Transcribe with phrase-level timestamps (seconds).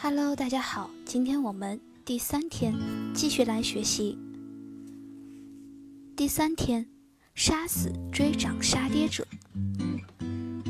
[0.00, 2.72] Hello，大家好，今天我们第三天
[3.12, 4.16] 继续来学习。
[6.14, 6.86] 第三天，
[7.34, 9.26] 杀死追涨杀跌者。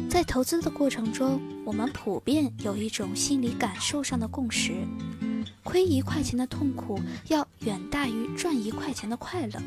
[0.09, 4.73] 在投资的过程中，我们普遍有一种心理感受上的共识：
[5.63, 9.61] 亏一块钱的痛苦要远大于赚一块钱的快乐。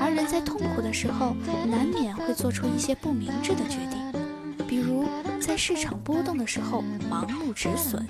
[0.00, 1.34] 而人在痛苦的时候，
[1.66, 5.04] 难免会做出一些不明智的决定，比如
[5.40, 8.06] 在市场波动的时候盲目止损。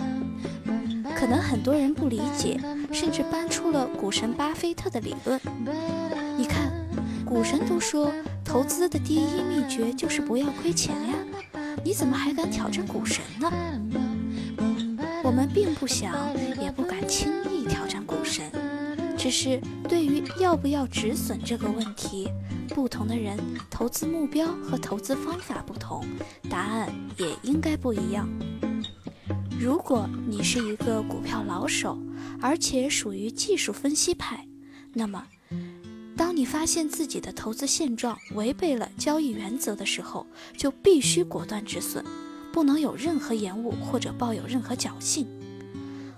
[1.18, 2.60] 可能很多人不理解，
[2.92, 5.40] 甚至搬出了股神巴菲特的理论。
[6.36, 6.72] 你看，
[7.24, 8.12] 股神都说
[8.44, 11.14] 投资的第一秘诀就是不要亏钱呀，
[11.84, 13.50] 你怎么还敢挑战股神呢？
[15.24, 16.14] 我们并不想，
[16.62, 18.48] 也不敢轻易挑战股神，
[19.16, 22.28] 只是对于要不要止损这个问题，
[22.68, 23.36] 不同的人
[23.68, 26.06] 投资目标和投资方法不同，
[26.48, 28.28] 答案也应该不一样。
[29.60, 31.98] 如果你是一个股票老手，
[32.40, 34.46] 而且属于技术分析派，
[34.92, 35.26] 那么，
[36.16, 40.24] 当你发现自己的投资现状违背了交易原则的时候，
[40.56, 42.04] 就必须果断止损，
[42.52, 45.26] 不能有任何延误或者抱有任何侥幸。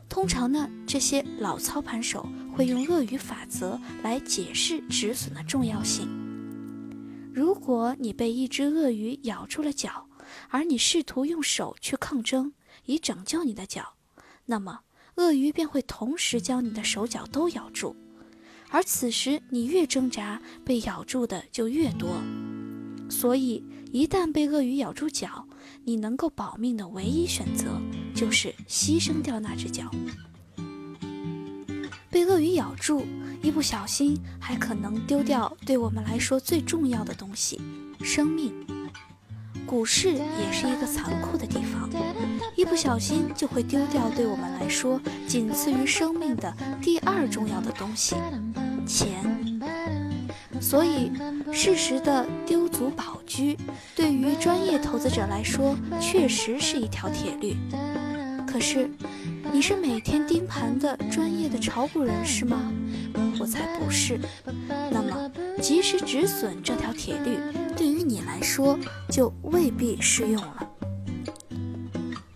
[0.06, 6.06] 通常呢，这些老操盘手会用鳄鱼法则来解释止损的重要性。
[7.32, 10.06] 如果你被一只鳄鱼咬住了脚，
[10.50, 12.52] 而你试图用手去抗争，
[12.86, 13.94] 以拯救你的脚，
[14.46, 14.80] 那么
[15.16, 17.94] 鳄鱼便会同时将你的手脚都咬住，
[18.70, 22.22] 而此时你越挣扎，被咬住的就越多。
[23.10, 25.46] 所以，一旦被鳄鱼咬住脚，
[25.84, 27.80] 你能够保命的唯一选择
[28.14, 29.90] 就是牺牲掉那只脚。
[32.08, 33.04] 被鳄鱼咬住，
[33.42, 37.60] 一不小心还可能丢掉对我们来说最重要的东西——
[38.02, 38.52] 生命。
[39.66, 41.88] 股市也是一个残酷的地方，
[42.56, 48.16] 一不小心就会丢掉对我们来说仅次于生命的第二重要的东西——
[48.86, 49.24] 钱。
[50.60, 51.10] 所以，
[51.52, 53.56] 适时的丢足保居，
[53.96, 57.56] 对于专业投资者来说确实是一条铁律。
[58.46, 58.90] 可是，
[59.52, 62.72] 你是每天盯盘的专业的炒股人士吗？
[63.38, 64.20] 我才不是。
[64.66, 65.30] 那么，
[65.60, 67.38] 及时止损这条铁律。
[67.76, 70.68] 对于你来说，就未必适用了。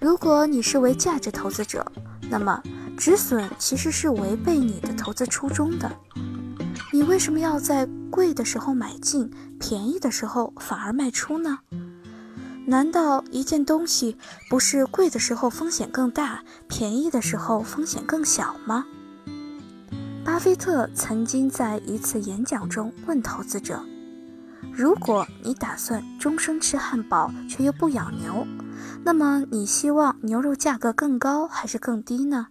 [0.01, 1.85] 如果你是为价值投资者，
[2.31, 2.63] 那么
[2.97, 5.91] 止损其实是违背你的投资初衷的。
[6.93, 11.59] 你为什么要在贵的时候买进，便宜的时候反而卖出呢？
[12.67, 14.17] 难道一件东西
[14.49, 18.87] 不是贵的时候风险更大，便宜的时候风险更小吗？
[20.25, 23.85] 巴菲特曾经在一次演讲中问投资者。
[24.73, 28.47] 如果你打算终生吃汉堡却又不养牛，
[29.05, 32.49] 那么你希望牛肉价格更高还是更低呢？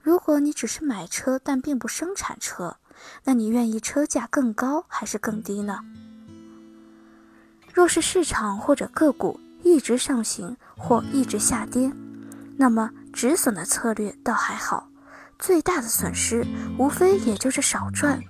[0.00, 2.76] 如果你只是买车但并不生产车，
[3.24, 5.78] 那你愿意车价更高还是更低呢？
[7.72, 11.92] 若是市场或者个股一直上行或一直下跌，
[12.56, 14.88] 那么止损的策略倒还好，
[15.38, 16.46] 最大的损失
[16.78, 18.22] 无非也就是少赚。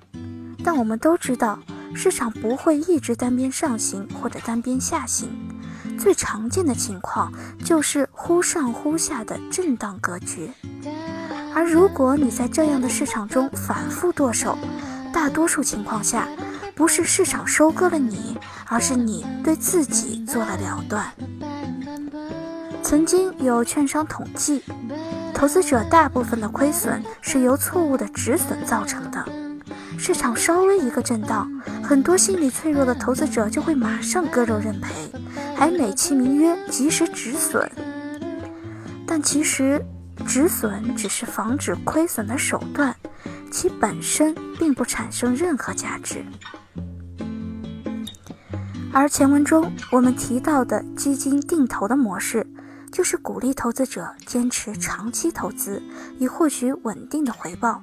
[0.65, 1.59] 但我们都知道。
[1.95, 5.29] 市场不会一直单边上行或者单边下行，
[5.99, 7.31] 最常见的情况
[7.63, 10.51] 就是忽上忽下的震荡格局。
[11.55, 14.57] 而如果你在这样的市场中反复剁手，
[15.13, 16.27] 大多数情况下
[16.75, 21.13] 不是市场收割了你，而是你对自己做了了断。
[22.83, 24.63] 曾经有券商统计，
[25.33, 29.25] 投资者大部分的亏损是由错误的止损造成的。
[29.99, 31.51] 市场稍微一个震荡。
[31.83, 35.13] 很多心理脆弱的投资者就会马上割肉认赔，
[35.55, 37.71] 还美其名曰及时止损。
[39.07, 39.85] 但其实，
[40.27, 42.95] 止损只是防止亏损的手段，
[43.51, 46.25] 其本身并不产生任何价值。
[48.95, 52.47] 而前文中我们提到的基金定投的模式，
[52.93, 55.83] 就是鼓励投资者坚持长期投资，
[56.19, 57.83] 以获取稳定的回报。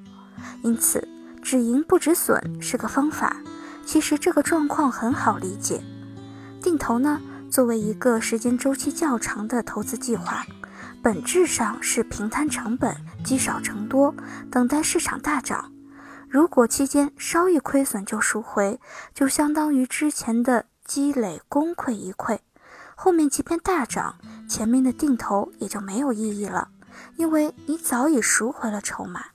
[0.61, 1.05] 因此，
[1.41, 3.37] 止盈不止损是个方法。
[3.85, 5.81] 其实这个状况很好理解，
[6.61, 7.19] 定投呢，
[7.49, 10.45] 作为一个时间周期较长的投资计划，
[11.01, 14.13] 本质上是平摊成本，积少成多，
[14.51, 15.71] 等待市场大涨。
[16.29, 18.79] 如果期间稍一亏损就赎回，
[19.15, 22.39] 就相当于之前的积累功亏一篑，
[22.95, 24.15] 后面即便大涨，
[24.49, 26.69] 前面的定投也就没有意义了，
[27.15, 29.25] 因为你早已赎回了筹码。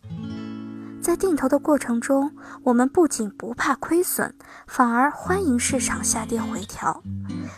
[1.01, 2.35] 在定投的过程中，
[2.65, 4.35] 我们不仅不怕亏损，
[4.67, 7.01] 反而欢迎市场下跌回调，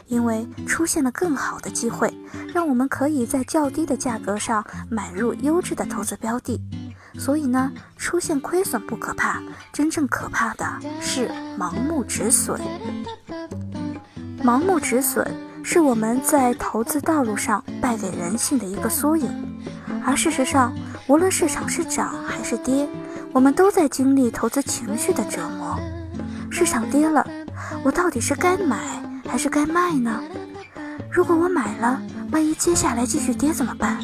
[0.08, 2.14] 因为出现了更好的机会，
[2.52, 6.60] 让我们可以在较低的价格上买入优质的投资标的。
[7.18, 9.40] 所以呢，出现亏损不可怕，
[9.72, 10.66] 真正可怕的
[11.00, 12.60] 是盲目止损。
[14.42, 15.26] 盲目止损
[15.62, 19.28] 是我们在投资道路上败给人性的一个缩影。
[20.04, 20.72] 而事实上，
[21.08, 22.88] 无论市场是涨还是跌，
[23.32, 25.76] 我们都在经历投资情绪的折磨。
[26.50, 27.26] 市场跌了，
[27.82, 28.78] 我到底是该买
[29.26, 30.22] 还是该卖呢？
[31.10, 32.00] 如果我买了，
[32.30, 33.98] 万一接下来继续跌怎么办？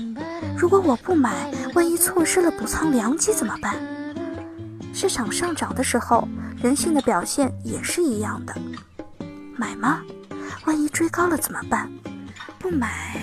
[0.56, 3.76] 如果我不买，万一错失了补仓良机怎么办？
[4.92, 6.26] 市场上涨的时候，
[6.60, 8.54] 人性的表现也是一样的。
[9.56, 10.00] 买吗？
[10.64, 11.90] 万一追高了怎么办？
[12.58, 13.20] 不买。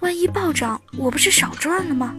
[0.00, 2.14] 万一暴涨，我不是少赚了吗？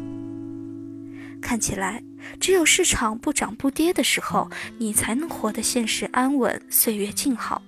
[1.42, 2.02] 看起来，
[2.40, 7.62] 只有市场不涨不跌的时候，你才能活得现实安稳，岁月静好。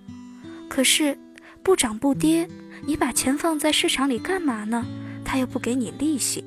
[0.69, 1.18] 可是，
[1.62, 2.48] 不涨不跌，
[2.86, 4.86] 你把钱放在市场里干嘛呢？
[5.25, 6.44] 他又不给你利息。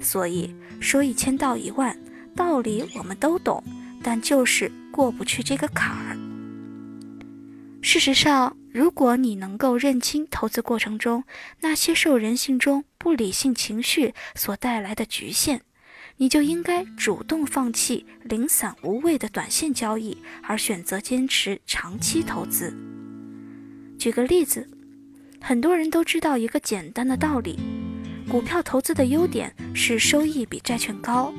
[0.00, 1.96] 所以说一千道一万，
[2.34, 3.62] 道理我们都懂，
[4.02, 6.27] 但就是过不去这个坎儿。
[7.80, 11.24] 事实上，如果你能够认清投资过程中
[11.60, 15.60] 那些受人性中不理性情绪所带来的局限，
[16.16, 22.76] 你就应该主动放弃零散无谓的短线交易，而选择坚持长期投资。
[23.98, 24.68] 举个例子，
[25.40, 27.58] 很多人都知道一个简单的道理：
[28.28, 31.32] 股票投资的优点是收益比债券高，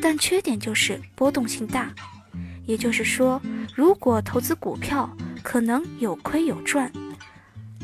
[0.00, 1.94] 但缺点就是波动性大。
[2.66, 3.40] 也就是说，
[3.74, 6.90] 如果投资股票，可能有亏有赚，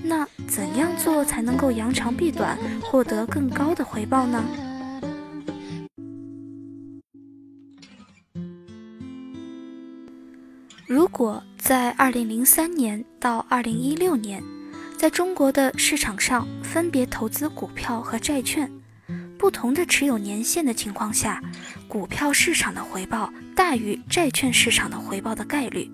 [0.02, 4.42] 那怎样做才能够扬长避短，获得更高的回报呢？
[10.86, 14.42] 如果在二零零三年到二零一六年，
[14.96, 18.70] 在中国的市场上分别投资股票和债券，
[19.36, 21.42] 不同的持有年限的情况下，
[21.86, 25.90] 股票市场的回报大于债券市场的回报的概率。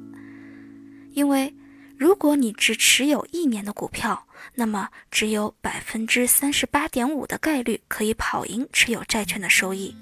[1.14, 1.54] 因为，
[1.96, 4.26] 如果你只持有一年的股票，
[4.56, 9.96] 那么只有百分之三十八点五的概率可以跑赢持有债券的收益。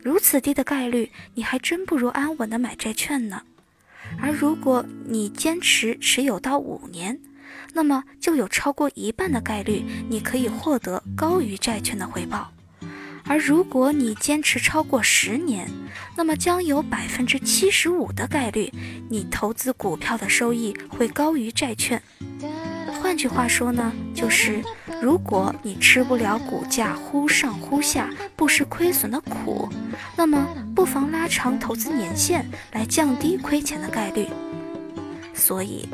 [0.00, 3.42] 如此低的概率，你还真不如安稳的买债券呢。
[4.20, 7.20] 而如果你坚持持有到五年，
[7.74, 12.52] 那么就有超过一半的概率，你可以获得高于债券的回报。
[13.28, 15.68] 而如果你坚持超过十年，
[16.16, 18.72] 那么将有百分之七十五的概率，
[19.08, 22.00] 你投资股票的收益会高于债券。
[23.02, 24.62] 换句话说呢，就是
[25.02, 29.68] 如果你吃不了股价忽上忽下、不时亏损的苦，
[30.16, 34.28] 那么不妨拉长投资年限来降低亏钱的概率。
[35.34, 35.88] 所以，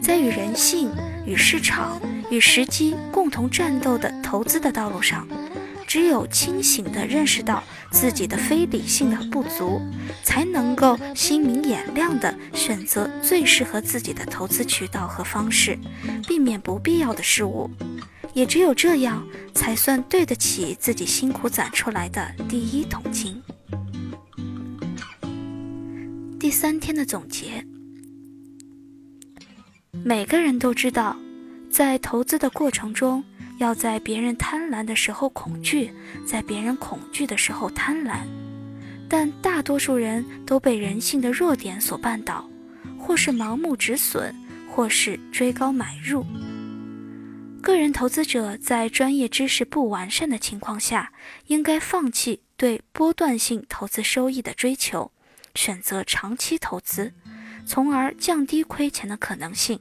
[0.00, 0.90] 在与人性、
[1.24, 2.00] 与市场、
[2.30, 5.26] 与时机共同战斗的投资的道路上。
[5.88, 9.80] 只有清醒地认识到自己的非理性的不足，
[10.22, 15.78] 才能够心明眼亮地选择最适合自己的投资渠道和方式，
[16.26, 17.70] 避免不必要的事物。
[18.34, 23.42] 也只有这样，才算对得起自己辛苦攒出来的第一桶金。
[26.38, 27.64] 第三天的总结：
[30.04, 31.16] 每个人都知道，
[31.70, 33.24] 在投资的过程中。
[33.58, 35.92] 要在别人贪婪的时候恐惧，
[36.24, 38.20] 在别人恐惧的时候贪婪，
[39.08, 42.48] 但大多数人都被人性的弱点所绊倒，
[42.98, 44.32] 或是盲目止损，
[44.70, 46.24] 或是追高买入。
[47.60, 51.12] 个人投资者在专业知识不完善的情况下，
[51.48, 55.10] 应该放弃对波段性投资收益的追求，
[55.56, 57.12] 选择长期投资，
[57.66, 59.80] 从而降低亏钱的可能性。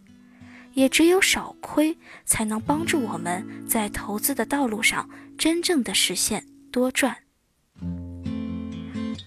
[0.77, 7.17] 也只有少亏，才能帮助我们在投资的道路上真正的实现多赚。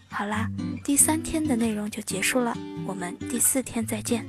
[0.09, 0.49] 好啦，
[0.85, 4.25] 第三天的内容就结束了，我们第四天再见。